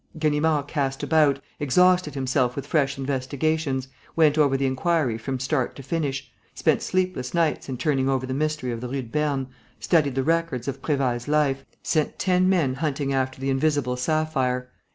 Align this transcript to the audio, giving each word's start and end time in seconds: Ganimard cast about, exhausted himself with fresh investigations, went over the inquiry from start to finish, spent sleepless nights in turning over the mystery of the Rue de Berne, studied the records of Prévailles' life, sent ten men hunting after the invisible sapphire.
Ganimard 0.17 0.67
cast 0.67 1.03
about, 1.03 1.37
exhausted 1.59 2.15
himself 2.15 2.55
with 2.55 2.65
fresh 2.65 2.97
investigations, 2.97 3.87
went 4.15 4.35
over 4.35 4.57
the 4.57 4.65
inquiry 4.65 5.15
from 5.19 5.39
start 5.39 5.75
to 5.75 5.83
finish, 5.83 6.31
spent 6.55 6.81
sleepless 6.81 7.35
nights 7.35 7.69
in 7.69 7.77
turning 7.77 8.09
over 8.09 8.25
the 8.25 8.33
mystery 8.33 8.71
of 8.71 8.81
the 8.81 8.87
Rue 8.89 9.03
de 9.03 9.09
Berne, 9.09 9.45
studied 9.79 10.15
the 10.15 10.23
records 10.23 10.67
of 10.67 10.81
Prévailles' 10.81 11.27
life, 11.27 11.63
sent 11.83 12.17
ten 12.17 12.49
men 12.49 12.73
hunting 12.73 13.13
after 13.13 13.39
the 13.39 13.51
invisible 13.51 13.95
sapphire. 13.95 14.71